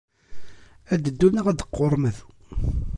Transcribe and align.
Ad 0.93 0.99
d-teddu, 1.03 1.27
neɣ 1.29 1.45
ad 1.47 1.55
d-teqqurmeḍ! 1.57 2.17